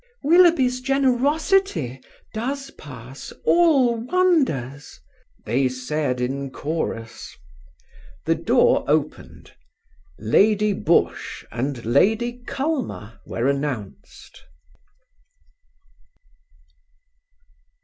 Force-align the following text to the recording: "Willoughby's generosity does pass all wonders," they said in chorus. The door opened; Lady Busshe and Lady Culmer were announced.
"Willoughby's 0.23 0.81
generosity 0.81 2.01
does 2.33 2.71
pass 2.71 3.31
all 3.45 3.97
wonders," 4.07 4.99
they 5.45 5.69
said 5.69 6.19
in 6.19 6.49
chorus. 6.49 7.37
The 8.25 8.33
door 8.33 8.83
opened; 8.87 9.51
Lady 10.17 10.73
Busshe 10.73 11.45
and 11.51 11.85
Lady 11.85 12.41
Culmer 12.47 13.19
were 13.27 13.45
announced. 13.47 14.43